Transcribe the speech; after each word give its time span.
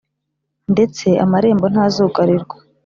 ndetse 0.73 1.07
amarembo 1.23 1.65
ntazugarirwa 1.73 2.55